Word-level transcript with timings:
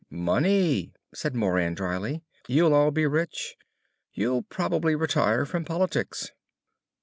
"Money," 0.09 0.95
said 1.13 1.35
Moran 1.35 1.75
drily. 1.75 2.23
"You'll 2.47 2.73
all 2.73 2.89
be 2.89 3.05
rich. 3.05 3.55
You'll 4.11 4.41
probably 4.41 4.95
retire 4.95 5.45
from 5.45 5.63
politics." 5.63 6.31